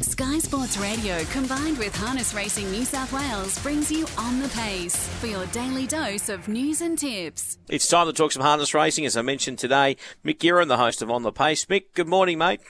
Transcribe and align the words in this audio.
Sky 0.00 0.38
Sports 0.38 0.78
Radio 0.78 1.24
combined 1.24 1.76
with 1.76 1.94
Harness 1.94 2.32
Racing 2.32 2.70
New 2.70 2.84
South 2.84 3.12
Wales 3.12 3.58
brings 3.64 3.90
you 3.90 4.06
on 4.16 4.38
the 4.38 4.48
pace 4.50 5.08
for 5.18 5.26
your 5.26 5.44
daily 5.46 5.88
dose 5.88 6.28
of 6.28 6.46
news 6.46 6.80
and 6.82 6.96
tips. 6.96 7.58
It's 7.68 7.88
time 7.88 8.06
to 8.06 8.12
talk 8.12 8.30
some 8.30 8.42
harness 8.42 8.74
racing. 8.74 9.06
As 9.06 9.16
I 9.16 9.22
mentioned 9.22 9.58
today, 9.58 9.96
Mick 10.24 10.38
Guerin, 10.38 10.68
the 10.68 10.76
host 10.76 11.02
of 11.02 11.10
On 11.10 11.24
the 11.24 11.32
Pace. 11.32 11.64
Mick, 11.64 11.86
good 11.94 12.06
morning, 12.06 12.38
mate. 12.38 12.60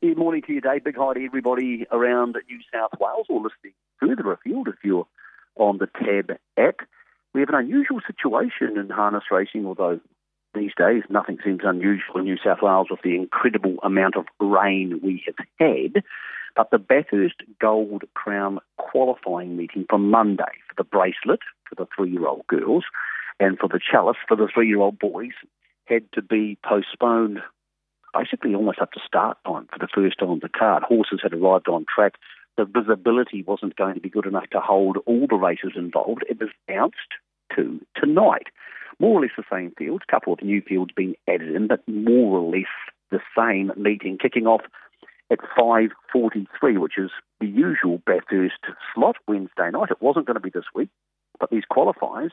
Good 0.00 0.16
morning 0.16 0.40
to 0.46 0.52
you, 0.54 0.62
Dave. 0.62 0.82
Big 0.82 0.96
hi 0.96 1.12
to 1.12 1.22
everybody 1.22 1.86
around 1.92 2.36
New 2.48 2.60
South 2.72 2.98
Wales 2.98 3.26
or 3.28 3.42
listening 3.42 3.74
further 4.00 4.32
afield 4.32 4.68
if 4.68 4.76
you're 4.82 5.06
on 5.56 5.76
the 5.76 5.88
Tab 5.88 6.38
app. 6.56 6.86
We 7.34 7.40
have 7.40 7.50
an 7.50 7.54
unusual 7.54 8.00
situation 8.06 8.78
in 8.78 8.88
harness 8.88 9.24
racing, 9.30 9.66
although 9.66 10.00
these 10.54 10.72
days 10.76 11.02
nothing 11.10 11.36
seems 11.44 11.60
unusual 11.64 12.16
in 12.16 12.24
New 12.24 12.38
South 12.42 12.62
Wales 12.62 12.88
with 12.90 13.00
the 13.02 13.14
incredible 13.14 13.76
amount 13.82 14.16
of 14.16 14.24
rain 14.40 15.00
we 15.02 15.22
have 15.26 15.46
had. 15.58 16.02
But 16.56 16.70
the 16.70 16.78
Bathurst 16.78 17.42
Gold 17.60 18.04
Crown 18.14 18.58
qualifying 18.76 19.56
meeting 19.56 19.86
for 19.88 19.98
Monday 19.98 20.52
for 20.68 20.74
the 20.76 20.84
bracelet 20.84 21.40
for 21.68 21.74
the 21.76 21.88
three 21.96 22.10
year 22.10 22.26
old 22.26 22.46
girls 22.46 22.84
and 23.40 23.58
for 23.58 23.68
the 23.68 23.80
chalice 23.80 24.18
for 24.28 24.36
the 24.36 24.48
three 24.52 24.68
year 24.68 24.80
old 24.80 24.98
boys 24.98 25.32
had 25.86 26.04
to 26.12 26.22
be 26.22 26.58
postponed 26.64 27.40
basically 28.14 28.54
almost 28.54 28.78
up 28.80 28.92
to 28.92 29.00
start 29.06 29.38
time 29.46 29.66
for 29.72 29.78
the 29.78 29.88
first 29.92 30.20
on 30.20 30.40
the 30.42 30.48
card. 30.48 30.82
Horses 30.82 31.20
had 31.22 31.32
arrived 31.32 31.68
on 31.68 31.86
track. 31.92 32.14
The 32.56 32.66
visibility 32.66 33.42
wasn't 33.42 33.76
going 33.76 33.94
to 33.94 34.00
be 34.00 34.10
good 34.10 34.26
enough 34.26 34.50
to 34.50 34.60
hold 34.60 34.98
all 35.06 35.26
the 35.26 35.36
races 35.36 35.72
involved. 35.76 36.24
It 36.28 36.38
was 36.38 36.50
announced 36.68 36.96
to 37.56 37.80
tonight. 37.96 38.48
More 38.98 39.18
or 39.18 39.22
less 39.22 39.30
the 39.36 39.44
same 39.50 39.72
fields, 39.78 40.04
a 40.06 40.12
couple 40.12 40.34
of 40.34 40.42
new 40.42 40.60
fields 40.60 40.92
being 40.94 41.14
added 41.26 41.54
in, 41.54 41.66
but 41.66 41.86
more 41.88 42.38
or 42.38 42.50
less 42.50 42.68
the 43.10 43.20
same 43.36 43.72
meeting 43.76 44.18
kicking 44.20 44.46
off 44.46 44.62
at 45.32 45.38
5.43, 45.58 46.78
which 46.78 46.98
is 46.98 47.10
the 47.40 47.46
usual 47.46 48.02
Bathurst 48.06 48.60
slot 48.94 49.16
Wednesday 49.26 49.70
night. 49.72 49.90
It 49.90 50.02
wasn't 50.02 50.26
going 50.26 50.34
to 50.34 50.40
be 50.40 50.50
this 50.50 50.66
week, 50.74 50.90
but 51.40 51.50
these 51.50 51.64
qualifiers 51.70 52.30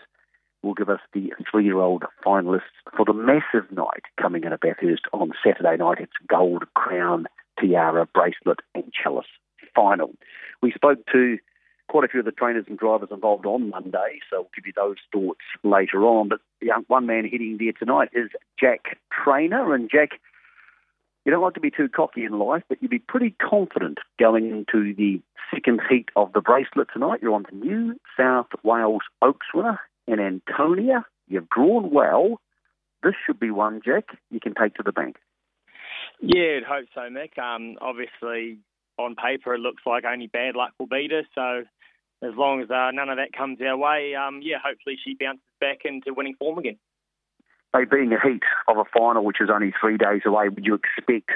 will 0.61 0.73
give 0.73 0.89
us 0.89 0.99
the 1.13 1.31
three-year-old 1.49 2.03
finalists 2.25 2.61
for 2.95 3.05
the 3.05 3.13
massive 3.13 3.71
night 3.71 4.03
coming 4.21 4.43
in 4.43 4.51
at 4.51 4.59
Bathurst 4.59 5.03
on 5.13 5.31
Saturday 5.43 5.77
night. 5.77 5.99
It's 6.01 6.11
gold 6.27 6.65
crown, 6.73 7.27
tiara, 7.59 8.05
bracelet 8.13 8.59
and 8.75 8.91
chalice 8.91 9.25
final. 9.73 10.11
We 10.61 10.73
spoke 10.73 10.99
to 11.13 11.37
quite 11.87 12.03
a 12.03 12.07
few 12.09 12.19
of 12.19 12.25
the 12.25 12.31
trainers 12.31 12.65
and 12.67 12.77
drivers 12.77 13.09
involved 13.11 13.45
on 13.45 13.69
Monday, 13.69 14.19
so 14.29 14.41
we'll 14.41 14.49
give 14.55 14.67
you 14.67 14.73
those 14.75 14.97
thoughts 15.11 15.45
later 15.63 16.03
on. 16.05 16.27
But 16.27 16.39
the 16.59 16.71
one 16.87 17.05
man 17.05 17.23
heading 17.23 17.57
there 17.57 17.71
tonight 17.71 18.09
is 18.13 18.29
Jack 18.59 18.97
Trainor, 19.11 19.73
and 19.73 19.89
Jack 19.89 20.19
you 21.25 21.31
don't 21.31 21.41
like 21.41 21.53
to 21.55 21.59
be 21.59 21.71
too 21.71 21.89
cocky 21.89 22.23
in 22.23 22.39
life, 22.39 22.63
but 22.69 22.81
you'd 22.81 22.91
be 22.91 22.99
pretty 22.99 23.35
confident 23.41 23.97
going 24.19 24.49
into 24.49 24.93
the 24.93 25.21
second 25.53 25.81
heat 25.89 26.09
of 26.15 26.31
the 26.33 26.41
bracelet 26.41 26.87
tonight. 26.93 27.19
You're 27.21 27.33
on 27.33 27.45
the 27.49 27.55
New 27.55 27.95
South 28.17 28.47
Wales 28.63 29.01
Oaks 29.21 29.47
winner 29.53 29.79
in 30.07 30.19
Antonia. 30.19 31.05
You've 31.27 31.49
drawn 31.49 31.91
well. 31.91 32.39
This 33.03 33.13
should 33.25 33.39
be 33.39 33.51
one, 33.51 33.81
Jack, 33.83 34.05
you 34.29 34.39
can 34.39 34.53
take 34.53 34.75
to 34.75 34.83
the 34.83 34.91
bank. 34.91 35.17
Yeah, 36.21 36.57
I'd 36.57 36.63
hope 36.63 36.87
so, 36.93 37.01
Mick. 37.01 37.37
Um, 37.37 37.77
obviously, 37.81 38.59
on 38.97 39.15
paper, 39.15 39.53
it 39.53 39.59
looks 39.59 39.83
like 39.85 40.03
only 40.05 40.27
bad 40.27 40.55
luck 40.55 40.73
will 40.79 40.87
beat 40.87 41.13
us. 41.13 41.25
So, 41.33 41.63
as 42.21 42.35
long 42.35 42.61
as 42.61 42.69
uh, 42.69 42.91
none 42.91 43.09
of 43.09 43.17
that 43.17 43.31
comes 43.31 43.59
our 43.61 43.77
way, 43.77 44.15
um, 44.15 44.41
yeah, 44.43 44.57
hopefully 44.61 44.97
she 45.01 45.15
bounces 45.17 45.43
back 45.61 45.79
into 45.85 46.13
winning 46.13 46.35
form 46.35 46.57
again 46.57 46.77
they 47.73 47.85
being 47.85 48.11
a 48.13 48.19
heat 48.19 48.43
of 48.67 48.77
a 48.77 48.85
final, 48.85 49.23
which 49.23 49.41
is 49.41 49.49
only 49.53 49.73
three 49.79 49.97
days 49.97 50.21
away, 50.25 50.49
would 50.49 50.65
you 50.65 50.75
expect 50.75 51.29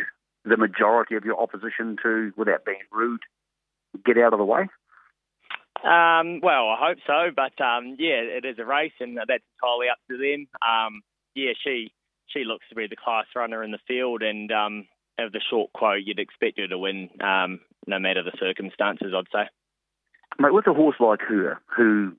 the 0.45 0.57
majority 0.57 1.15
of 1.15 1.23
your 1.23 1.39
opposition 1.39 1.95
to, 2.03 2.33
without 2.35 2.65
being 2.65 2.81
rude, 2.91 3.21
get 4.05 4.17
out 4.17 4.33
of 4.33 4.39
the 4.39 4.45
way? 4.45 4.67
Um, 5.83 6.39
well, 6.41 6.69
I 6.69 6.77
hope 6.79 6.97
so, 7.05 7.31
but 7.35 7.59
um, 7.63 7.95
yeah, 7.99 8.21
it 8.21 8.45
is 8.45 8.57
a 8.59 8.65
race, 8.65 8.93
and 8.99 9.17
that's 9.17 9.43
entirely 9.61 9.89
up 9.89 9.99
to 10.09 10.17
them. 10.17 10.47
Um, 10.61 11.01
yeah, 11.35 11.51
she 11.63 11.91
she 12.27 12.45
looks 12.45 12.65
to 12.69 12.75
be 12.75 12.87
the 12.87 12.95
class 12.95 13.25
runner 13.35 13.63
in 13.63 13.71
the 13.71 13.79
field, 13.87 14.21
and 14.21 14.51
um, 14.51 14.87
of 15.19 15.31
the 15.31 15.41
short 15.49 15.73
quote, 15.73 16.03
you'd 16.05 16.19
expect 16.19 16.59
her 16.59 16.67
to 16.67 16.77
win, 16.77 17.09
um, 17.21 17.59
no 17.85 17.99
matter 17.99 18.23
the 18.23 18.37
circumstances. 18.39 19.13
I'd 19.15 19.25
say. 19.33 19.49
Mate, 20.39 20.53
with 20.53 20.67
a 20.67 20.73
horse 20.73 20.95
like 20.99 21.21
her, 21.21 21.59
who 21.75 22.13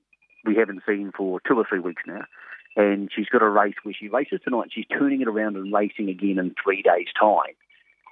we 0.45 0.55
haven't 0.55 0.83
seen 0.87 1.11
for 1.15 1.41
two 1.47 1.55
or 1.55 1.65
three 1.67 1.79
weeks 1.79 2.03
now, 2.05 2.21
and 2.75 3.09
she's 3.15 3.27
got 3.27 3.41
a 3.41 3.49
race 3.49 3.75
where 3.83 3.95
she 3.97 4.07
races 4.07 4.39
tonight. 4.43 4.69
She's 4.73 4.85
turning 4.87 5.21
it 5.21 5.27
around 5.27 5.55
and 5.55 5.73
racing 5.73 6.09
again 6.09 6.39
in 6.39 6.55
three 6.61 6.81
days' 6.81 7.07
time. 7.19 7.55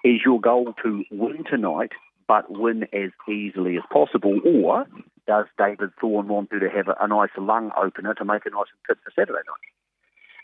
Is 0.03 0.21
your 0.25 0.39
goal 0.39 0.73
to 0.83 1.03
win 1.11 1.43
tonight, 1.49 1.91
but 2.27 2.51
win 2.51 2.83
as 2.93 3.11
easily 3.29 3.77
as 3.77 3.83
possible, 3.91 4.39
or 4.45 4.85
does 5.27 5.45
David 5.57 5.91
Thorne 5.99 6.27
want 6.27 6.49
you 6.51 6.59
to 6.59 6.69
have 6.69 6.87
a, 6.87 6.95
a 6.99 7.07
nice 7.07 7.29
lung 7.37 7.71
opener 7.77 8.13
to 8.15 8.25
make 8.25 8.45
a 8.45 8.49
nice 8.49 8.67
fit 8.87 8.97
for 9.03 9.11
Saturday 9.11 9.39
night? 9.47 9.69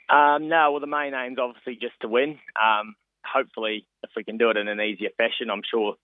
Um, 0.09 0.47
no, 0.47 0.72
well, 0.72 0.80
the 0.80 0.88
main 0.88 1.13
aim's 1.13 1.38
obviously 1.40 1.75
just 1.75 2.00
to 2.01 2.07
win. 2.07 2.40
Um, 2.59 2.96
hopefully, 3.24 3.86
if 4.03 4.12
we 4.16 4.24
can 4.24 4.38
do 4.38 4.50
it 4.50 4.57
in 4.57 4.68
an 4.68 4.81
easier 4.81 5.09
fashion, 5.18 5.50
I'm 5.51 5.62
sure 5.69 5.96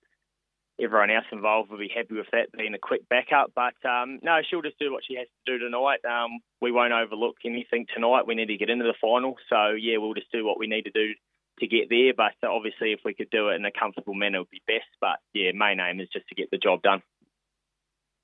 everyone 0.81 1.09
else 1.09 1.25
involved 1.31 1.72
will 1.72 1.78
be 1.78 1.91
happy 1.94 2.16
with 2.16 2.28
that 2.31 2.52
being 2.52 2.74
a 2.74 2.80
quick 2.80 3.08
backup. 3.09 3.52
But 3.56 3.75
um, 3.88 4.19
no, 4.22 4.40
she'll 4.44 4.62
just 4.62 4.80
do 4.80 4.91
what 4.91 5.03
she 5.08 5.16
has 5.16 5.28
to 5.28 5.58
do 5.58 5.63
tonight. 5.63 6.03
Um, 6.06 6.40
we 6.62 6.72
won't 6.72 6.94
overlook 6.94 7.38
anything 7.46 7.86
tonight. 7.94 8.28
We 8.28 8.36
need 8.36 8.47
to 8.47 8.58
get 8.58 8.69
into 8.69 8.85
the 8.85 8.94
final. 9.00 9.35
So, 9.50 9.72
yeah, 9.72 9.97
we'll 9.97 10.14
just 10.14 10.31
do 10.31 10.46
what 10.46 10.59
we 10.59 10.68
need 10.68 10.84
to 10.84 10.91
do 10.91 11.14
to 11.59 11.68
get 11.68 11.90
there. 11.90 12.14
But 12.16 12.35
uh, 12.44 12.52
obviously, 12.52 12.91
if 12.91 13.00
we 13.06 13.14
could 13.14 13.30
do 13.30 13.50
it 13.50 13.56
in 13.56 13.66
a 13.66 13.72
comfortable 13.72 14.14
manner, 14.14 14.38
it 14.38 14.41
would 14.41 14.50
be 14.50 14.62
best. 14.68 14.90
But, 15.00 15.19
yeah, 15.34 15.52
main 15.53 15.80
aim 15.80 16.00
is 16.00 16.09
just 16.12 16.28
to 16.28 16.35
get 16.35 16.52
the 16.52 16.58
job 16.58 16.81
done. 16.81 17.02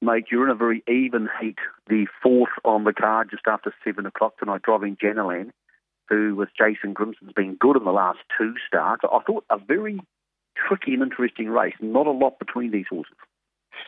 Mate, 0.03 0.25
you're 0.31 0.45
in 0.45 0.49
a 0.49 0.55
very 0.55 0.83
even 0.87 1.29
heat. 1.39 1.59
The 1.87 2.07
fourth 2.23 2.49
on 2.65 2.83
the 2.85 2.93
card 2.93 3.29
just 3.29 3.43
after 3.47 3.73
7 3.85 4.03
o'clock 4.05 4.37
tonight, 4.39 4.63
driving 4.63 4.97
Janalan, 4.97 5.51
who 6.09 6.35
with 6.35 6.49
Jason 6.57 6.93
Grimson's 6.93 7.33
been 7.33 7.55
good 7.55 7.77
in 7.77 7.85
the 7.85 7.91
last 7.91 8.17
two 8.35 8.55
starts. 8.67 9.03
I 9.03 9.19
thought 9.25 9.45
a 9.51 9.59
very 9.59 9.99
tricky 10.67 10.93
and 10.93 11.03
interesting 11.03 11.49
race. 11.49 11.75
Not 11.81 12.07
a 12.07 12.11
lot 12.11 12.39
between 12.39 12.71
these 12.71 12.85
horses. 12.89 13.15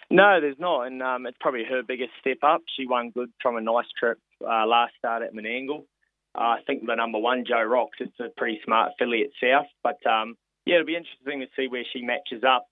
No, 0.09 0.39
there's 0.41 0.59
not, 0.59 0.84
and 0.88 1.01
um, 1.01 1.25
it's 1.25 1.38
probably 1.39 1.63
her 1.69 1.81
biggest 1.81 2.11
step 2.19 2.38
up. 2.44 2.61
She 2.75 2.88
won 2.88 3.11
good 3.11 3.31
from 3.41 3.57
a 3.57 3.61
nice 3.61 3.85
trip 3.97 4.19
uh, 4.41 4.66
last 4.66 4.94
start 4.97 5.23
at 5.23 5.34
Menangle. 5.34 5.85
Uh, 6.35 6.57
I 6.57 6.59
think 6.66 6.85
the 6.85 6.95
number 6.95 7.19
one, 7.19 7.45
Joe 7.47 7.63
Rocks, 7.63 7.97
it's 8.00 8.19
a 8.19 8.29
pretty 8.35 8.59
smart 8.66 8.94
filly 8.97 9.25
South. 9.41 9.67
But 9.84 10.06
um, 10.09 10.35
yeah, 10.66 10.75
it'll 10.75 10.88
be 10.88 10.95
interesting 10.95 11.41
to 11.41 11.47
see 11.56 11.67
where 11.67 11.84
she 11.91 12.01
matches 12.01 12.44
up. 12.44 12.66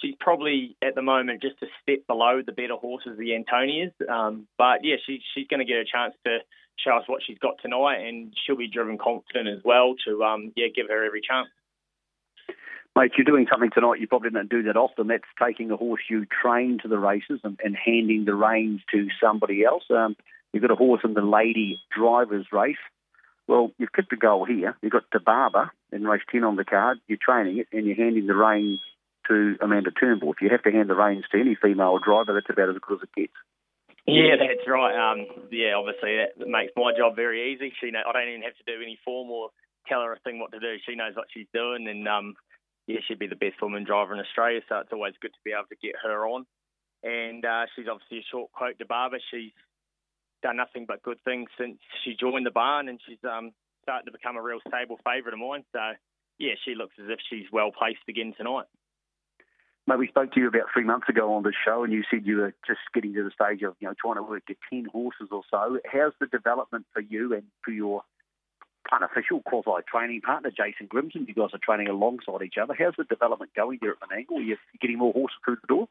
She's 0.00 0.14
probably 0.20 0.76
at 0.82 0.94
the 0.94 1.02
moment 1.02 1.42
just 1.42 1.62
a 1.62 1.66
step 1.82 2.06
below 2.06 2.40
the 2.44 2.52
better 2.52 2.76
horses, 2.76 3.18
the 3.18 3.34
Antonias. 3.34 3.92
Um, 4.08 4.46
but 4.56 4.80
yeah, 4.82 4.96
she, 5.06 5.20
she's 5.34 5.48
going 5.48 5.60
to 5.60 5.66
get 5.66 5.76
a 5.76 5.84
chance 5.84 6.14
to 6.24 6.38
show 6.78 6.96
us 6.96 7.04
what 7.06 7.20
she's 7.26 7.38
got 7.38 7.56
tonight, 7.60 8.00
and 8.06 8.32
she'll 8.46 8.56
be 8.56 8.68
driven 8.68 8.96
confident 8.96 9.48
as 9.48 9.62
well 9.64 9.94
to 10.06 10.22
um, 10.24 10.52
yeah 10.56 10.68
give 10.74 10.86
her 10.88 11.04
every 11.04 11.20
chance. 11.20 11.48
Mate, 12.96 13.12
you're 13.16 13.24
doing 13.24 13.46
something 13.50 13.70
tonight 13.72 14.00
you 14.00 14.08
probably 14.08 14.30
don't 14.30 14.50
do 14.50 14.64
that 14.64 14.76
often. 14.76 15.06
That's 15.06 15.22
taking 15.40 15.70
a 15.70 15.76
horse 15.76 16.02
you 16.10 16.26
train 16.26 16.78
to 16.82 16.88
the 16.88 16.98
races 16.98 17.40
and, 17.44 17.58
and 17.62 17.76
handing 17.76 18.24
the 18.24 18.34
reins 18.34 18.80
to 18.92 19.06
somebody 19.22 19.64
else. 19.64 19.84
Um, 19.90 20.16
you've 20.52 20.62
got 20.62 20.72
a 20.72 20.76
horse 20.76 21.02
in 21.04 21.14
the 21.14 21.22
lady 21.22 21.78
drivers 21.96 22.46
race. 22.52 22.82
Well, 23.46 23.72
you've 23.78 23.92
kicked 23.92 24.12
a 24.12 24.16
goal 24.16 24.44
here. 24.44 24.76
You've 24.82 24.92
got 24.92 25.10
DeBarber 25.14 25.70
in 25.92 26.04
race 26.04 26.22
10 26.30 26.44
on 26.44 26.56
the 26.56 26.64
card. 26.64 26.98
You're 27.06 27.18
training 27.20 27.58
it 27.58 27.68
and 27.72 27.86
you're 27.86 27.96
handing 27.96 28.26
the 28.26 28.34
reins 28.34 28.80
to 29.28 29.56
Amanda 29.60 29.90
Turnbull. 29.92 30.32
If 30.32 30.40
you 30.40 30.48
have 30.50 30.62
to 30.64 30.72
hand 30.72 30.90
the 30.90 30.94
reins 30.94 31.24
to 31.30 31.40
any 31.40 31.56
female 31.60 31.98
driver, 31.98 32.34
that's 32.34 32.50
about 32.50 32.70
as 32.70 32.76
good 32.82 32.98
as 32.98 33.02
it 33.02 33.20
gets. 33.20 33.32
Yeah, 34.06 34.34
that's 34.38 34.66
right. 34.66 34.94
Um, 34.96 35.26
yeah, 35.52 35.74
obviously 35.76 36.18
that 36.18 36.48
makes 36.48 36.72
my 36.74 36.92
job 36.96 37.14
very 37.14 37.52
easy. 37.54 37.72
She, 37.80 37.90
know, 37.90 38.00
I 38.08 38.12
don't 38.12 38.28
even 38.28 38.42
have 38.42 38.56
to 38.58 38.66
do 38.66 38.82
any 38.82 38.98
form 39.04 39.30
or 39.30 39.50
tell 39.86 40.02
her 40.02 40.12
a 40.12 40.18
thing 40.18 40.40
what 40.40 40.52
to 40.52 40.58
do. 40.58 40.76
She 40.86 40.96
knows 40.96 41.14
what 41.14 41.28
she's 41.32 41.46
doing, 41.54 41.86
and 41.86 42.08
um, 42.08 42.34
yeah, 42.90 43.00
she'd 43.06 43.18
be 43.18 43.26
the 43.26 43.36
best 43.36 43.62
woman 43.62 43.84
driver 43.84 44.14
in 44.14 44.20
Australia, 44.20 44.60
so 44.68 44.78
it's 44.78 44.92
always 44.92 45.14
good 45.20 45.32
to 45.32 45.44
be 45.44 45.52
able 45.52 45.68
to 45.68 45.76
get 45.76 45.94
her 46.02 46.26
on. 46.26 46.44
And 47.02 47.44
uh, 47.44 47.66
she's 47.74 47.86
obviously 47.90 48.18
a 48.18 48.30
short 48.30 48.52
quote 48.52 48.78
to 48.78 48.84
Barber. 48.84 49.18
She's 49.30 49.52
done 50.42 50.56
nothing 50.56 50.86
but 50.86 51.02
good 51.02 51.18
things 51.24 51.48
since 51.58 51.78
she 52.04 52.16
joined 52.18 52.46
the 52.46 52.50
barn, 52.50 52.88
and 52.88 53.00
she's 53.06 53.22
um, 53.24 53.52
starting 53.82 54.06
to 54.06 54.12
become 54.12 54.36
a 54.36 54.42
real 54.42 54.58
stable 54.66 54.98
favourite 55.04 55.34
of 55.34 55.38
mine. 55.38 55.64
So, 55.72 55.80
yeah, 56.38 56.54
she 56.64 56.74
looks 56.74 56.94
as 56.98 57.08
if 57.08 57.20
she's 57.30 57.46
well 57.52 57.70
placed 57.70 58.04
again 58.08 58.34
tonight. 58.36 58.66
Mate, 59.86 59.98
we 59.98 60.08
spoke 60.08 60.32
to 60.32 60.40
you 60.40 60.48
about 60.48 60.68
three 60.72 60.84
months 60.84 61.08
ago 61.08 61.34
on 61.34 61.42
the 61.42 61.52
show, 61.64 61.84
and 61.84 61.92
you 61.92 62.02
said 62.10 62.26
you 62.26 62.36
were 62.36 62.54
just 62.66 62.80
getting 62.92 63.14
to 63.14 63.24
the 63.24 63.30
stage 63.30 63.62
of 63.62 63.74
you 63.80 63.88
know 63.88 63.94
trying 64.00 64.16
to 64.16 64.22
work 64.22 64.42
your 64.48 64.58
ten 64.68 64.84
horses 64.90 65.28
or 65.30 65.42
so. 65.50 65.78
How's 65.90 66.12
the 66.20 66.26
development 66.26 66.86
for 66.92 67.00
you 67.00 67.34
and 67.34 67.44
for 67.64 67.70
your 67.70 68.02
unofficial 68.92 69.40
quasi 69.44 69.82
training 69.90 70.20
partner, 70.20 70.50
Jason 70.50 70.88
Grimson. 70.88 71.26
You 71.26 71.34
guys 71.34 71.50
are 71.52 71.60
training 71.62 71.88
alongside 71.88 72.42
each 72.44 72.58
other. 72.60 72.74
How's 72.78 72.94
the 72.96 73.04
development 73.04 73.52
going 73.54 73.78
there 73.80 73.92
at 73.92 74.00
Menangle? 74.00 74.38
Are 74.38 74.40
you 74.40 74.56
getting 74.80 74.98
more 74.98 75.12
horses 75.12 75.36
through 75.44 75.56
the 75.62 75.66
door? 75.68 75.88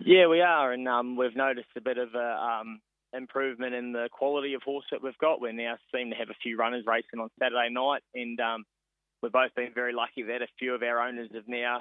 Yeah, 0.00 0.26
we 0.28 0.40
are, 0.40 0.72
and 0.72 0.88
um, 0.88 1.16
we've 1.16 1.36
noticed 1.36 1.68
a 1.76 1.80
bit 1.80 1.98
of 1.98 2.14
a 2.14 2.18
um, 2.42 2.80
improvement 3.12 3.74
in 3.74 3.92
the 3.92 4.08
quality 4.10 4.54
of 4.54 4.62
horse 4.62 4.86
that 4.90 5.02
we've 5.02 5.18
got. 5.18 5.40
We 5.40 5.52
now 5.52 5.76
seem 5.94 6.10
to 6.10 6.16
have 6.16 6.30
a 6.30 6.42
few 6.42 6.56
runners 6.56 6.84
racing 6.86 7.20
on 7.20 7.28
Saturday 7.38 7.68
night, 7.70 8.02
and 8.14 8.40
um, 8.40 8.64
we've 9.22 9.32
both 9.32 9.54
been 9.54 9.72
very 9.74 9.92
lucky 9.92 10.22
that 10.22 10.42
a 10.42 10.46
few 10.58 10.74
of 10.74 10.82
our 10.82 11.00
owners 11.00 11.28
have 11.34 11.46
now 11.46 11.80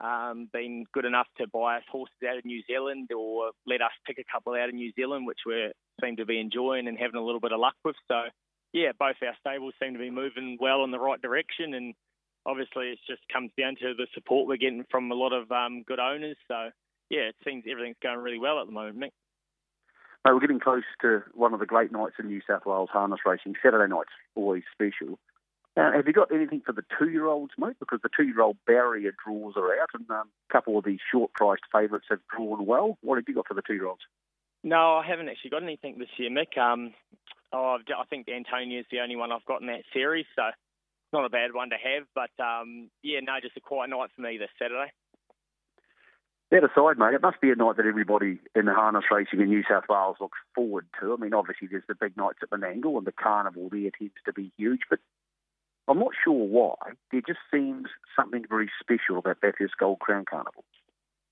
um, 0.00 0.48
been 0.52 0.84
good 0.92 1.04
enough 1.04 1.26
to 1.38 1.46
buy 1.48 1.78
us 1.78 1.82
horses 1.90 2.14
out 2.28 2.38
of 2.38 2.44
New 2.44 2.62
Zealand 2.66 3.10
or 3.12 3.50
let 3.66 3.82
us 3.82 3.90
pick 4.06 4.18
a 4.18 4.32
couple 4.32 4.54
out 4.54 4.68
of 4.68 4.74
New 4.74 4.92
Zealand, 4.94 5.26
which 5.26 5.40
we 5.46 5.72
seem 6.02 6.16
to 6.16 6.26
be 6.26 6.38
enjoying 6.38 6.86
and 6.86 6.98
having 6.98 7.20
a 7.20 7.24
little 7.24 7.40
bit 7.40 7.52
of 7.52 7.60
luck 7.60 7.74
with. 7.84 7.96
So, 8.06 8.22
yeah, 8.72 8.92
both 8.98 9.16
our 9.22 9.34
stables 9.40 9.74
seem 9.82 9.94
to 9.94 9.98
be 9.98 10.10
moving 10.10 10.58
well 10.60 10.84
in 10.84 10.90
the 10.90 10.98
right 10.98 11.20
direction, 11.20 11.74
and 11.74 11.94
obviously 12.46 12.90
it 12.90 12.98
just 13.06 13.22
comes 13.32 13.50
down 13.58 13.76
to 13.76 13.94
the 13.94 14.06
support 14.14 14.48
we're 14.48 14.56
getting 14.56 14.84
from 14.90 15.10
a 15.10 15.14
lot 15.14 15.32
of 15.32 15.50
um, 15.50 15.82
good 15.82 16.00
owners. 16.00 16.36
So, 16.48 16.70
yeah, 17.10 17.28
it 17.28 17.36
seems 17.44 17.64
everything's 17.70 17.96
going 18.02 18.18
really 18.18 18.38
well 18.38 18.60
at 18.60 18.66
the 18.66 18.72
moment, 18.72 18.98
Mick. 18.98 19.12
Mate, 20.24 20.34
we're 20.34 20.40
getting 20.40 20.60
close 20.60 20.82
to 21.02 21.22
one 21.32 21.54
of 21.54 21.60
the 21.60 21.66
great 21.66 21.92
nights 21.92 22.16
in 22.18 22.26
New 22.26 22.40
South 22.46 22.66
Wales 22.66 22.90
harness 22.92 23.20
racing. 23.24 23.54
Saturday 23.62 23.90
night's 23.90 24.10
always 24.34 24.64
special. 24.72 25.18
Uh, 25.76 25.92
have 25.92 26.08
you 26.08 26.12
got 26.12 26.32
anything 26.32 26.60
for 26.66 26.72
the 26.72 26.82
two-year-olds, 26.98 27.52
mate? 27.56 27.76
Because 27.78 28.00
the 28.02 28.08
two-year-old 28.14 28.56
barrier 28.66 29.12
draws 29.24 29.54
are 29.56 29.80
out, 29.80 29.90
and 29.94 30.10
um, 30.10 30.28
a 30.50 30.52
couple 30.52 30.76
of 30.76 30.84
these 30.84 30.98
short-priced 31.12 31.62
favourites 31.72 32.06
have 32.10 32.18
drawn 32.34 32.66
well. 32.66 32.98
What 33.00 33.16
have 33.16 33.24
you 33.28 33.34
got 33.34 33.46
for 33.46 33.54
the 33.54 33.62
two-year-olds? 33.64 34.02
No, 34.64 34.96
I 34.96 35.06
haven't 35.06 35.28
actually 35.28 35.50
got 35.50 35.62
anything 35.62 35.98
this 35.98 36.08
year, 36.18 36.30
Mick. 36.30 36.58
Um, 36.58 36.92
oh, 37.52 37.78
I 37.78 38.04
think 38.10 38.28
Antonia 38.28 38.80
is 38.80 38.86
the 38.90 39.00
only 39.00 39.16
one 39.16 39.32
I've 39.32 39.44
got 39.44 39.60
in 39.60 39.68
that 39.68 39.84
series, 39.92 40.26
so 40.34 40.42
not 41.12 41.24
a 41.24 41.30
bad 41.30 41.54
one 41.54 41.70
to 41.70 41.76
have. 41.76 42.06
But 42.14 42.30
um, 42.42 42.90
yeah, 43.02 43.20
no, 43.20 43.34
just 43.40 43.56
a 43.56 43.60
quiet 43.60 43.90
night 43.90 44.10
for 44.14 44.22
me 44.22 44.38
this 44.38 44.50
Saturday. 44.58 44.92
That 46.50 46.64
aside, 46.64 46.98
mate, 46.98 47.14
it 47.14 47.20
must 47.20 47.42
be 47.42 47.50
a 47.50 47.54
night 47.54 47.76
that 47.76 47.84
everybody 47.84 48.40
in 48.54 48.64
the 48.64 48.72
harness 48.72 49.04
racing 49.10 49.40
in 49.40 49.48
New 49.48 49.62
South 49.68 49.84
Wales 49.88 50.16
looks 50.18 50.38
forward 50.54 50.86
to. 50.98 51.12
I 51.12 51.16
mean, 51.16 51.34
obviously 51.34 51.68
there's 51.70 51.84
the 51.86 51.94
big 51.94 52.16
nights 52.16 52.38
at 52.42 52.48
Menangle 52.48 52.96
and 52.96 53.06
the 53.06 53.12
carnival 53.12 53.68
there 53.70 53.90
tends 53.98 54.14
to 54.24 54.32
be 54.32 54.50
huge, 54.56 54.80
but 54.88 54.98
I'm 55.88 55.98
not 55.98 56.12
sure 56.24 56.46
why. 56.46 56.74
There 57.12 57.20
just 57.20 57.40
seems 57.52 57.88
something 58.16 58.46
very 58.48 58.70
special 58.80 59.18
about 59.18 59.42
Bathurst 59.42 59.76
Gold 59.78 59.98
Crown 60.00 60.24
Carnival. 60.24 60.64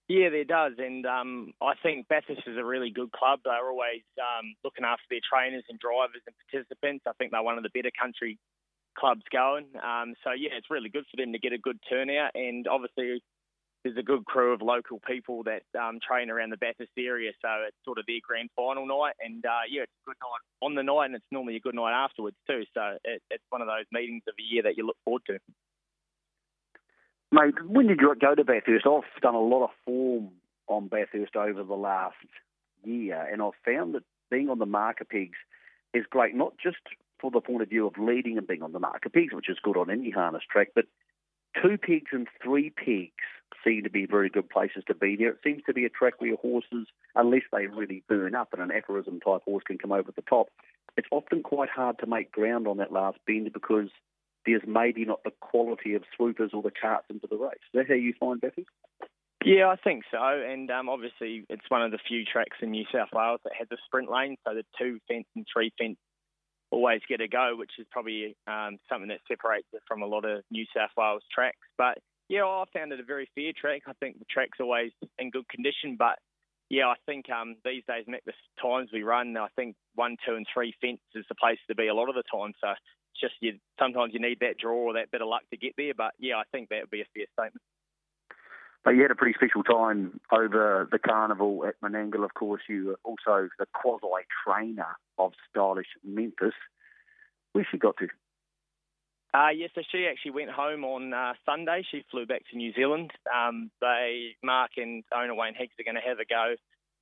Yeah, 0.09 0.31
there 0.31 0.45
does, 0.45 0.75
and 0.79 1.05
um, 1.05 1.53
I 1.61 1.75
think 1.83 2.07
Bathurst 2.07 2.47
is 2.47 2.57
a 2.57 2.65
really 2.65 2.91
good 2.91 3.11
club. 3.11 3.41
They're 3.45 3.71
always 3.71 4.07
um, 4.23 4.55
looking 4.63 4.85
after 4.85 5.03
their 5.11 5.25
trainers 5.27 5.65
and 5.69 5.81
drivers 5.81 6.23
and 6.27 6.37
participants. 6.47 7.05
I 7.09 7.13
think 7.19 7.33
they're 7.33 7.43
one 7.43 7.59
of 7.59 7.65
the 7.65 7.75
better 7.75 7.91
country 7.91 8.39
clubs 8.97 9.27
going. 9.33 9.67
Um, 9.83 10.15
so 10.23 10.31
yeah, 10.31 10.55
it's 10.55 10.71
really 10.71 10.91
good 10.91 11.05
for 11.11 11.19
them 11.19 11.33
to 11.33 11.41
get 11.41 11.53
a 11.53 11.59
good 11.59 11.79
turnout, 11.91 12.31
and 12.35 12.69
obviously 12.69 13.21
there's 13.83 13.99
a 13.99 14.03
good 14.03 14.25
crew 14.27 14.53
of 14.53 14.63
local 14.63 15.01
people 15.07 15.43
that 15.45 15.63
um, 15.79 15.99
train 15.99 16.31
around 16.31 16.51
the 16.51 16.57
Bathurst 16.57 16.95
area, 16.99 17.33
so 17.43 17.49
it's 17.67 17.77
sort 17.85 17.99
of 17.99 18.05
their 18.07 18.23
grand 18.23 18.51
final 18.55 18.87
night. 18.87 19.15
And 19.19 19.45
uh, 19.45 19.67
yeah, 19.69 19.83
it's 19.83 19.99
a 20.07 20.11
good 20.11 20.23
night 20.23 20.43
on 20.63 20.75
the 20.75 20.83
night, 20.83 21.07
and 21.07 21.15
it's 21.15 21.33
normally 21.33 21.57
a 21.57 21.61
good 21.61 21.75
night 21.75 21.95
afterwards 21.95 22.37
too. 22.47 22.63
So 22.75 22.99
it, 23.03 23.23
it's 23.31 23.45
one 23.51 23.61
of 23.61 23.67
those 23.67 23.87
meetings 23.91 24.23
of 24.29 24.35
the 24.39 24.43
year 24.43 24.63
that 24.65 24.77
you 24.77 24.87
look 24.87 24.99
forward 25.05 25.23
to. 25.27 25.39
Mate, 27.33 27.55
when 27.67 27.89
did 27.89 28.01
you 28.01 28.15
go 28.21 28.35
to 28.35 28.45
Bathurst? 28.45 28.87
I've 28.87 29.21
done 29.21 29.35
a 29.35 29.41
lot 29.41 29.65
of 29.65 29.71
form 29.85 30.31
on 30.69 30.89
Bathurst 30.89 31.37
over 31.37 31.65
the 31.65 31.75
last 31.75 32.17
year, 32.85 33.21
and 33.21 33.43
I've 33.43 33.53
found 33.65 33.95
that 33.95 34.05
being 34.31 34.49
on 34.49 34.59
the 34.59 34.67
marker 34.67 35.05
pegs 35.05 35.39
is 35.93 36.05
great, 36.09 36.35
not 36.35 36.55
just 36.63 36.79
for 37.21 37.31
the 37.31 37.41
point 37.41 37.63
of 37.63 37.69
view 37.69 37.87
of 37.87 37.95
leading 37.99 38.39
and 38.39 38.47
being 38.47 38.63
on 38.63 38.73
the 38.73 38.79
marker 38.79 39.09
pegs, 39.09 39.33
which 39.33 39.49
is 39.49 39.59
good 39.63 39.77
on 39.77 39.91
any 39.91 40.11
harness 40.11 40.43
track, 40.51 40.69
but 40.75 40.87
two 41.61 41.79
pegs 41.79 42.11
and 42.13 42.29
three 42.43 42.71
pegs 42.71 43.13
seem 43.65 43.83
to 43.83 43.91
be 43.91 44.07
very 44.07 44.29
good 44.29 44.49
places 44.49 44.85
to 44.87 44.95
be 44.95 45.17
there. 45.17 45.31
It 45.31 45.39
seems 45.43 45.63
to 45.67 45.75
be 45.75 45.85
a 45.85 45.89
track 45.89 46.21
where 46.21 46.37
horses, 46.37 46.87
unless 47.15 47.43
they 47.53 47.67
really 47.67 48.05
burn 48.09 48.35
up 48.35 48.53
and 48.53 48.63
an 48.63 48.71
aphorism 48.71 49.21
type 49.21 49.43
horse 49.45 49.65
can 49.67 49.79
come 49.79 49.93
over 49.93 50.13
the 50.15 50.23
top, 50.23 50.49
it's 50.97 51.09
often 51.11 51.43
quite 51.43 51.71
hard 51.71 51.99
to 51.99 52.07
make 52.07 52.33
ground 52.33 52.67
on 52.69 52.77
that 52.79 52.93
last 52.93 53.19
bend 53.27 53.53
because 53.53 53.89
there's 54.47 54.63
maybe 54.67 55.05
not 55.05 55.23
the 55.25 55.33
quality 55.41 55.95
of 55.95 56.03
swoopers 56.17 56.53
or 56.55 56.63
the 56.63 56.71
carts 56.71 57.07
into 57.11 57.27
the 57.27 57.37
race. 57.37 57.55
Is 57.55 57.75
that 57.75 57.89
how 57.89 57.95
you 57.95 58.15
find 58.19 58.41
Bathurst? 58.41 58.69
Yeah, 59.45 59.69
I 59.69 59.77
think 59.77 60.05
so. 60.11 60.19
And 60.19 60.71
um, 60.71 60.89
obviously, 60.89 61.45
it's 61.49 61.69
one 61.69 61.83
of 61.83 61.93
the 61.93 61.99
few 62.09 62.25
tracks 62.25 62.57
in 62.63 62.71
New 62.71 62.85
South 62.93 63.09
Wales 63.13 63.41
that 63.45 63.53
has 63.59 63.69
a 63.71 63.77
sprint 63.85 64.11
lane, 64.11 64.37
so 64.47 64.55
the 64.55 64.65
two 64.79 64.99
fence 65.07 65.27
and 65.37 65.47
three 65.53 65.73
fence 65.79 65.99
always 66.71 67.01
get 67.09 67.21
a 67.21 67.29
go, 67.29 67.55
which 67.57 67.71
is 67.79 67.87
probably 67.91 68.37
um, 68.49 68.79
something 68.89 69.09
that 69.09 69.21
separates 69.29 69.69
it 69.73 69.83
from 69.87 70.03
a 70.03 70.07
lot 70.07 70.25
of 70.25 70.43
New 70.51 70.65
South 70.75 70.91
Wales 70.97 71.23
tracks. 71.33 71.59
But 71.79 71.99
yeah, 72.29 72.45
I 72.45 72.65
found 72.73 72.93
it 72.93 72.99
a 72.99 73.05
very 73.05 73.29
fair 73.35 73.53
track. 73.59 73.83
I 73.87 73.93
think 74.01 74.19
the 74.19 74.25
track's 74.29 74.59
always 74.59 74.91
in 75.19 75.31
good 75.31 75.49
condition, 75.49 75.97
but 75.97 76.19
yeah, 76.69 76.87
I 76.87 76.95
think 77.07 77.31
um, 77.31 77.55
these 77.65 77.85
days, 77.87 78.07
Mick, 78.09 78.25
the 78.27 78.33
times 78.61 78.91
we 78.93 79.05
run, 79.05 79.37
I 79.37 79.47
think 79.55 79.77
one, 79.95 80.17
two, 80.27 80.35
and 80.35 80.47
three 80.53 80.75
fence 80.81 81.01
is 81.15 81.25
the 81.29 81.37
place 81.37 81.59
to 81.69 81.77
be 81.77 81.87
a 81.87 81.95
lot 81.95 82.09
of 82.09 82.17
the 82.17 82.25
time. 82.25 82.53
So 82.61 82.75
just 83.21 83.35
you, 83.41 83.59
sometimes 83.79 84.13
you 84.15 84.21
need 84.21 84.39
that 84.41 84.59
draw 84.59 84.75
or 84.75 84.93
that 84.95 85.11
bit 85.11 85.23
of 85.23 85.29
luck 85.29 85.43
to 85.51 85.57
get 85.57 85.75
there. 85.77 85.95
But 85.97 86.13
yeah, 86.19 86.37
I 86.37 86.43
think 86.53 86.69
that 86.69 86.83
would 86.83 86.91
be 86.91 87.01
a 87.01 87.07
fair 87.15 87.27
statement. 87.33 87.63
But 88.85 88.95
you 88.95 89.03
had 89.03 89.11
a 89.11 89.17
pretty 89.17 89.35
special 89.35 89.65
time 89.65 90.21
over 90.31 90.89
the 90.91 90.99
carnival 90.99 91.65
at 91.67 91.75
Menangle. 91.81 92.25
Of 92.25 92.35
course, 92.35 92.63
you 92.69 92.87
were 92.87 92.99
also 93.03 93.49
the 93.59 93.67
quasi 93.75 94.07
trainer 94.47 94.97
of 95.19 95.33
Stylish 95.51 95.89
Memphis. 96.05 96.55
Where 97.53 97.67
she 97.69 97.79
got 97.79 97.97
to? 97.99 98.09
Uh, 99.35 99.49
yes, 99.51 99.71
so 99.75 99.83
she 99.91 100.07
actually 100.09 100.31
went 100.31 100.51
home 100.51 100.85
on 100.85 101.13
uh, 101.13 101.33
Sunday. 101.45 101.85
She 101.91 102.05
flew 102.11 102.27
back 102.27 102.43
to 102.51 102.57
New 102.57 102.73
Zealand. 102.75 103.11
Um, 103.35 103.71
they, 103.81 104.37
Mark 104.43 104.71
and 104.77 105.05
owner 105.15 105.35
Wayne 105.35 105.55
Higgs 105.55 105.75
are 105.81 105.85
going 105.85 106.01
to 106.01 106.09
have 106.09 106.21
a 106.21 106.25
go 106.25 106.55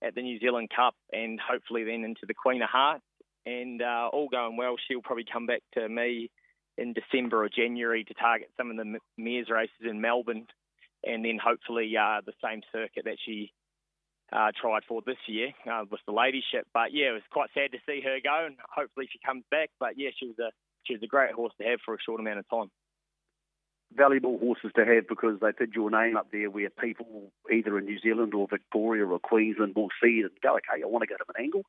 at 0.02 0.14
the 0.14 0.22
New 0.22 0.38
Zealand 0.38 0.70
Cup 0.74 0.94
and 1.12 1.38
hopefully 1.38 1.84
then 1.84 2.02
into 2.02 2.26
the 2.26 2.34
Queen 2.34 2.62
of 2.62 2.70
Hearts. 2.70 3.04
And 3.46 3.82
uh, 3.82 4.08
all 4.12 4.28
going 4.28 4.56
well, 4.56 4.76
she'll 4.88 5.02
probably 5.02 5.26
come 5.30 5.46
back 5.46 5.62
to 5.74 5.88
me 5.88 6.30
in 6.78 6.94
December 6.94 7.44
or 7.44 7.48
January 7.48 8.04
to 8.04 8.14
target 8.14 8.48
some 8.56 8.70
of 8.70 8.76
the 8.76 8.98
mares 9.16 9.48
races 9.50 9.86
in 9.88 10.00
Melbourne 10.00 10.46
and 11.06 11.24
then 11.24 11.38
hopefully 11.42 11.92
uh, 11.96 12.20
the 12.24 12.32
same 12.42 12.62
circuit 12.72 13.04
that 13.04 13.18
she 13.24 13.52
uh, 14.32 14.50
tried 14.60 14.82
for 14.88 15.02
this 15.04 15.20
year 15.26 15.52
uh, 15.70 15.84
with 15.90 16.00
the 16.06 16.12
ladyship. 16.12 16.66
But 16.72 16.92
yeah, 16.92 17.10
it 17.10 17.20
was 17.20 17.30
quite 17.30 17.50
sad 17.54 17.72
to 17.72 17.78
see 17.86 18.00
her 18.02 18.18
go, 18.22 18.46
and 18.46 18.56
hopefully 18.74 19.08
she 19.12 19.18
comes 19.24 19.44
back. 19.50 19.70
But 19.78 19.96
yeah, 19.96 20.10
she 20.18 20.26
was 20.26 20.38
a 20.38 20.50
she 20.84 20.94
was 20.94 21.02
a 21.02 21.06
great 21.06 21.32
horse 21.32 21.52
to 21.60 21.66
have 21.66 21.80
for 21.84 21.94
a 21.94 22.02
short 22.04 22.20
amount 22.20 22.38
of 22.38 22.48
time. 22.48 22.70
Valuable 23.92 24.38
horses 24.38 24.72
to 24.76 24.84
have 24.84 25.06
because 25.08 25.38
they 25.40 25.52
put 25.52 25.74
your 25.74 25.90
name 25.90 26.16
up 26.16 26.28
there 26.32 26.50
where 26.50 26.68
people 26.68 27.30
either 27.52 27.78
in 27.78 27.84
New 27.84 27.98
Zealand 28.00 28.34
or 28.34 28.48
Victoria 28.48 29.06
or 29.06 29.18
Queensland 29.20 29.74
will 29.76 29.90
see 30.02 30.20
it 30.20 30.32
and 30.32 30.40
go, 30.42 30.56
okay, 30.56 30.82
I 30.82 30.86
want 30.86 31.02
to 31.02 31.06
get 31.06 31.18
go 31.18 31.24
to 31.24 31.32
Menangle. 31.32 31.62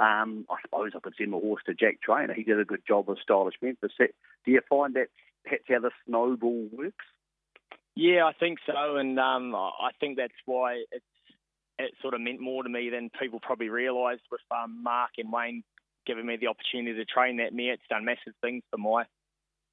Um, 0.00 0.46
I 0.48 0.56
suppose 0.62 0.92
I 0.96 1.00
could 1.00 1.14
send 1.18 1.32
my 1.32 1.38
horse 1.38 1.62
to 1.66 1.74
Jack 1.74 2.00
Trainor. 2.02 2.32
He 2.32 2.42
did 2.42 2.58
a 2.58 2.64
good 2.64 2.82
job 2.88 3.08
with 3.08 3.18
Stylish 3.22 3.56
Memphis. 3.60 3.92
Do 3.98 4.06
you 4.46 4.62
find 4.68 4.94
that 4.94 5.08
that's 5.44 5.62
how 5.68 5.80
the 5.80 5.90
snowball 6.06 6.68
works? 6.72 7.04
Yeah, 7.94 8.24
I 8.24 8.32
think 8.32 8.58
so, 8.66 8.96
and 8.96 9.18
um, 9.20 9.54
I 9.54 9.90
think 9.98 10.16
that's 10.16 10.32
why 10.46 10.84
it's 10.90 11.04
it 11.78 11.92
sort 12.02 12.14
of 12.14 12.20
meant 12.20 12.40
more 12.40 12.62
to 12.62 12.68
me 12.68 12.90
than 12.90 13.10
people 13.20 13.40
probably 13.40 13.68
realised 13.68 14.22
with 14.30 14.40
um, 14.50 14.82
Mark 14.82 15.10
and 15.18 15.32
Wayne 15.32 15.62
giving 16.06 16.26
me 16.26 16.36
the 16.36 16.48
opportunity 16.48 16.96
to 16.96 17.04
train 17.04 17.38
that 17.38 17.54
mare. 17.54 17.74
It's 17.74 17.82
done 17.88 18.04
massive 18.04 18.34
things 18.42 18.62
for 18.70 18.78
my 18.78 19.04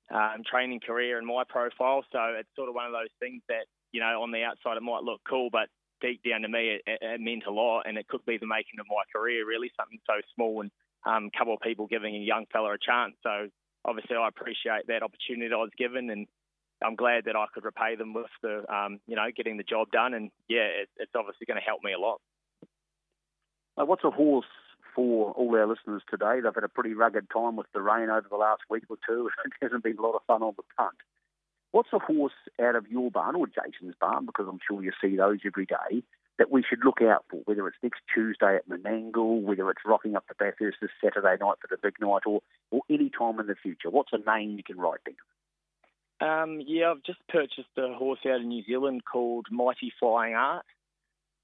um, 0.09 0.43
training 0.49 0.79
career 0.79 1.17
and 1.17 1.27
my 1.27 1.43
profile. 1.47 2.03
So 2.11 2.19
it's 2.39 2.49
sort 2.55 2.69
of 2.69 2.75
one 2.75 2.85
of 2.85 2.91
those 2.91 3.11
things 3.19 3.41
that 3.49 3.65
you 3.91 4.01
know 4.01 4.21
on 4.21 4.31
the 4.31 4.43
outside 4.43 4.77
it 4.77 4.83
might 4.83 5.03
look 5.03 5.21
cool, 5.29 5.49
but 5.51 5.69
deep 6.01 6.21
down 6.23 6.41
to 6.41 6.49
me 6.49 6.77
it, 6.77 6.81
it 6.85 7.21
meant 7.21 7.43
a 7.47 7.51
lot, 7.51 7.83
and 7.85 7.97
it 7.97 8.07
could 8.07 8.25
be 8.25 8.37
the 8.37 8.47
making 8.47 8.79
of 8.79 8.85
my 8.89 9.03
career. 9.13 9.45
Really, 9.45 9.71
something 9.77 9.99
so 10.05 10.21
small 10.35 10.61
and 10.61 10.71
um, 11.05 11.29
a 11.33 11.37
couple 11.37 11.53
of 11.53 11.61
people 11.61 11.87
giving 11.87 12.15
a 12.15 12.19
young 12.19 12.45
fella 12.51 12.73
a 12.73 12.77
chance. 12.77 13.15
So 13.23 13.47
obviously 13.85 14.17
I 14.17 14.27
appreciate 14.27 14.87
that 14.87 15.03
opportunity 15.03 15.53
I 15.53 15.57
was 15.57 15.71
given 15.77 16.09
and 16.09 16.27
I'm 16.83 16.95
glad 16.95 17.25
that 17.25 17.35
I 17.35 17.45
could 17.53 17.63
repay 17.63 17.95
them 17.95 18.13
with 18.13 18.29
the, 18.43 18.63
um, 18.71 18.99
you 19.07 19.15
know, 19.15 19.25
getting 19.35 19.57
the 19.57 19.63
job 19.63 19.89
done. 19.91 20.13
And 20.13 20.29
yeah, 20.47 20.67
it, 20.83 20.89
it's 20.97 21.15
obviously 21.15 21.45
going 21.47 21.59
to 21.59 21.65
help 21.65 21.83
me 21.83 21.93
a 21.93 21.99
lot. 21.99 22.21
What's 23.75 24.03
a 24.03 24.11
horse 24.11 24.45
for 24.95 25.31
all 25.31 25.55
our 25.55 25.67
listeners 25.67 26.03
today? 26.09 26.41
They've 26.41 26.53
had 26.53 26.63
a 26.63 26.69
pretty 26.69 26.93
rugged 26.93 27.27
time 27.31 27.55
with 27.55 27.67
the 27.73 27.81
rain 27.81 28.09
over 28.09 28.27
the 28.29 28.37
last 28.37 28.61
week 28.69 28.83
or 28.89 28.97
two. 29.07 29.29
It 29.45 29.53
hasn't 29.61 29.83
been 29.83 29.97
a 29.97 30.01
lot 30.01 30.15
of 30.15 30.21
fun 30.27 30.43
on 30.43 30.53
the 30.57 30.63
punt. 30.77 30.97
What's 31.71 31.89
a 31.93 31.99
horse 31.99 32.33
out 32.61 32.75
of 32.75 32.87
your 32.87 33.11
barn 33.11 33.35
or 33.35 33.47
Jason's 33.47 33.95
barn, 33.99 34.25
because 34.25 34.47
I'm 34.49 34.59
sure 34.67 34.83
you 34.83 34.91
see 35.01 35.15
those 35.15 35.39
every 35.45 35.65
day, 35.65 36.03
that 36.37 36.51
we 36.51 36.63
should 36.67 36.85
look 36.85 37.01
out 37.01 37.25
for, 37.29 37.41
whether 37.45 37.67
it's 37.67 37.77
next 37.81 38.01
Tuesday 38.13 38.55
at 38.55 38.69
Menangle, 38.69 39.41
whether 39.41 39.69
it's 39.69 39.81
rocking 39.85 40.15
up 40.15 40.27
to 40.27 40.35
Bathurst 40.37 40.77
this 40.81 40.91
Saturday 41.03 41.35
night 41.41 41.57
for 41.61 41.67
the 41.69 41.77
big 41.81 41.95
night, 41.99 42.21
or, 42.25 42.41
or 42.71 42.81
any 42.89 43.09
time 43.09 43.39
in 43.39 43.47
the 43.47 43.55
future? 43.55 43.89
What's 43.89 44.13
a 44.13 44.17
name 44.17 44.57
you 44.57 44.63
can 44.63 44.77
write 44.77 44.99
down? 45.05 45.15
Um, 46.19 46.61
yeah, 46.65 46.91
I've 46.91 47.03
just 47.03 47.19
purchased 47.29 47.69
a 47.77 47.93
horse 47.93 48.19
out 48.25 48.41
in 48.41 48.47
New 48.47 48.63
Zealand 48.63 49.01
called 49.11 49.47
Mighty 49.51 49.91
Flying 49.99 50.33
Art. 50.33 50.65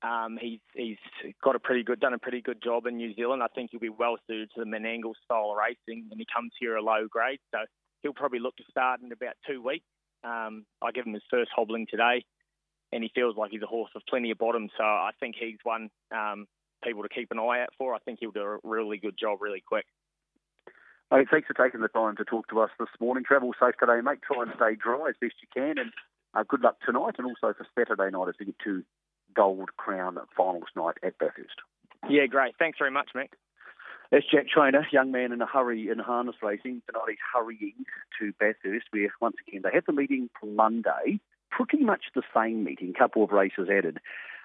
Um, 0.02 0.38
he's 0.42 0.60
he's 0.76 0.98
got 1.42 1.56
a 1.56 1.60
pretty 1.60 1.84
good 1.84 2.00
done 2.00 2.14
a 2.14 2.20
pretty 2.20 2.42
good 2.42 2.62
job 2.62 2.88
in 2.88 2.98
New 2.98 3.14
Zealand. 3.16 3.42
I 3.42 3.48
think 3.48 3.72
he'll 3.72 3.80
be 3.80 3.90
well 3.90 4.18
suited 4.28 4.50
to 4.56 4.62
the 4.62 4.66
Menangle 4.66 5.14
style 5.24 5.56
racing, 5.56 6.08
and 6.12 6.20
he 6.20 6.26
comes 6.34 6.52
here 6.60 6.76
a 6.76 6.82
low 6.82 7.08
grade, 7.10 7.40
so 7.52 7.60
he'll 8.02 8.14
probably 8.14 8.40
look 8.40 8.58
to 8.58 8.64
start 8.70 9.00
in 9.02 9.12
about 9.12 9.36
two 9.48 9.62
weeks. 9.62 9.86
Um, 10.24 10.66
I 10.82 10.92
give 10.92 11.06
him 11.06 11.14
his 11.14 11.24
first 11.30 11.52
hobbling 11.56 11.88
today, 11.90 12.26
and 12.92 13.04
he 13.04 13.12
feels 13.14 13.36
like 13.36 13.52
he's 13.52 13.62
a 13.62 13.68
horse 13.68 13.92
with 13.94 14.06
plenty 14.08 14.32
of 14.32 14.38
bottom. 14.38 14.70
So 14.78 14.84
I 14.84 15.12
think 15.20 15.36
he's 15.40 15.58
one 15.64 15.90
um, 16.12 16.48
people 16.84 17.04
to 17.04 17.10
keep 17.10 17.32
an 17.32 17.40
eye 17.40 17.62
out 17.62 17.70
for. 17.78 17.94
I 17.94 18.00
think 18.00 18.20
he'll 18.20 18.32
do 18.32 18.42
a 18.42 18.58
really 18.64 18.98
good 18.98 19.16
job 19.20 19.42
really 19.42 19.64
quick. 19.66 19.86
Hey, 21.12 21.26
thanks 21.30 21.48
for 21.48 21.54
taking 21.54 21.82
the 21.82 21.90
time 21.90 22.16
to 22.16 22.24
talk 22.24 22.48
to 22.50 22.62
us 22.62 22.72
this 22.80 22.90
morning. 23.00 23.24
Travel 23.24 23.54
safe 23.60 23.76
today, 23.80 24.02
mate. 24.02 24.20
Try 24.24 24.44
and 24.44 24.52
stay 24.56 24.76
dry 24.76 25.10
as 25.10 25.16
best 25.22 25.36
you 25.42 25.48
can. 25.54 25.78
And 25.78 25.92
uh, 26.34 26.44
good 26.48 26.62
luck 26.62 26.78
tonight 26.86 27.16
and 27.18 27.28
also 27.28 27.54
for 27.54 27.68
Saturday 27.78 28.10
night 28.10 28.30
as 28.30 28.36
we 28.40 28.48
get 28.48 28.60
to 28.64 28.84
Gold 29.36 29.70
Crown 29.78 30.18
finals 30.36 30.70
night 30.76 30.96
at 31.04 31.18
Bathurst. 31.20 31.62
Yeah, 32.10 32.26
great. 32.26 32.56
Thanks 32.58 32.78
very 32.80 32.92
much, 32.92 33.10
Mick. 33.16 33.30
That's 34.14 34.30
Jack 34.30 34.48
Trainor, 34.48 34.86
young 34.92 35.12
man 35.12 35.32
in 35.32 35.42
a 35.42 35.48
hurry 35.48 35.90
in 35.90 35.98
harness 35.98 36.36
racing. 36.44 36.84
Tonight 36.86 37.10
he's 37.10 37.18
hurrying 37.34 37.74
to 38.20 38.32
Bathurst, 38.40 38.86
where 38.92 39.12
once 39.20 39.38
again 39.48 39.62
they 39.64 39.72
had 39.74 39.86
the 39.88 39.92
meeting 39.92 40.30
Monday, 40.46 41.20
pretty 41.50 41.84
much 41.84 42.04
the 42.14 42.22
same 42.32 42.64
meeting, 42.64 42.94
couple 42.94 43.24
of 43.24 43.32
races 43.32 43.70
added. 43.76 43.98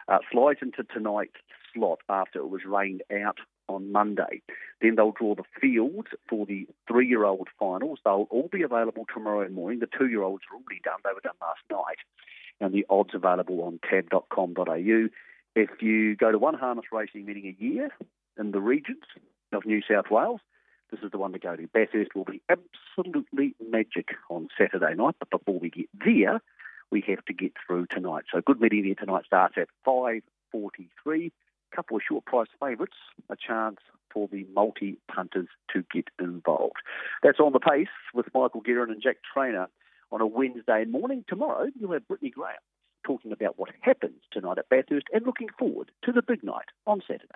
Uh, 0.09 0.21
slides 0.33 0.61
into 0.63 0.85
tonight's 0.85 1.37
slot 1.75 1.99
after 2.09 2.39
it 2.39 2.49
was 2.49 2.63
rained 2.65 3.03
out 3.23 3.41
on 3.69 3.93
Monday. 3.93 4.41
Then 4.81 4.95
they'll 4.95 5.13
draw 5.13 5.35
the 5.35 5.45
fields 5.61 6.09
for 6.31 6.47
the 6.47 6.67
three 6.91 7.07
year 7.07 7.25
old 7.25 7.49
finals. 7.61 7.99
They'll 8.07 8.27
all 8.31 8.49
be 8.51 8.63
available 8.63 9.05
tomorrow 9.13 9.51
morning. 9.51 9.81
The 9.81 9.99
two 9.99 10.07
year 10.07 10.23
olds 10.23 10.45
are 10.51 10.57
already 10.57 10.81
done, 10.83 11.01
they 11.05 11.13
were 11.13 11.21
done 11.21 11.37
last 11.43 11.61
night. 11.71 11.99
And 12.59 12.73
the 12.73 12.87
odds 12.89 13.11
available 13.13 13.61
on 13.61 13.81
tab.com.au. 13.87 15.09
If 15.55 15.83
you 15.83 16.17
go 16.17 16.33
to 16.33 16.39
one 16.39 16.55
harness 16.55 16.87
racing 16.91 17.27
meeting 17.27 17.55
a 17.55 17.63
year 17.63 17.91
in 18.39 18.53
the 18.53 18.61
regions 18.63 19.05
of 19.53 19.67
New 19.67 19.81
South 19.89 20.11
Wales, 20.11 20.41
this 20.91 21.01
is 21.03 21.11
the 21.11 21.19
one 21.19 21.33
to 21.33 21.39
go 21.39 21.55
to. 21.55 21.67
Bathurst 21.67 22.15
will 22.15 22.25
be 22.25 22.43
absolutely 22.49 23.55
magic 23.71 24.09
on 24.31 24.49
Saturday 24.57 24.95
night, 24.95 25.17
but 25.19 25.31
before 25.31 25.59
we 25.59 25.71
get 25.71 25.89
there, 26.05 26.41
we 26.91 27.05
have 27.07 27.25
to 27.27 27.35
get 27.35 27.53
through 27.67 27.87
tonight. 27.91 28.25
So 28.33 28.41
good 28.41 28.61
meeting 28.61 28.85
there 28.85 28.95
tonight 28.95 29.25
starts 29.27 29.57
at 29.59 29.69
5.43 29.87 31.27
A 31.27 31.77
couple 31.77 31.97
of 31.97 32.03
short 32.09 32.25
price 32.25 32.49
favourites, 32.59 32.97
a 33.29 33.37
chance 33.37 33.79
for 34.13 34.29
the 34.29 34.47
multi 34.55 34.99
punters 35.15 35.49
to 35.75 35.85
get 35.93 36.09
involved. 36.19 36.77
That's 37.23 37.41
on 37.41 37.53
the 37.53 37.61
pace 37.61 37.89
with 38.15 38.27
Michael 38.35 38.63
Guerin 38.63 38.91
and 38.91 39.03
Jack 39.03 39.19
Trainor 39.35 39.69
on 40.11 40.23
a 40.23 40.27
Wednesday 40.27 40.85
morning. 40.87 41.25
Tomorrow, 41.29 41.67
you'll 41.79 41.93
have 41.93 42.09
Brittany 42.09 42.31
Graham 42.31 42.57
talking 43.05 43.33
about 43.33 43.59
what 43.59 43.71
happens 43.81 44.21
tonight 44.33 44.59
at 44.59 44.69
Bathurst 44.69 45.07
and 45.13 45.27
looking 45.27 45.49
forward 45.59 45.91
to 46.05 46.13
the 46.13 46.23
big 46.23 46.43
night 46.43 46.67
on 46.87 47.03
Saturday. 47.07 47.27